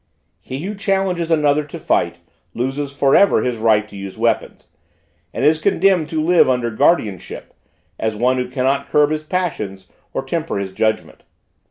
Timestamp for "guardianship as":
6.71-8.15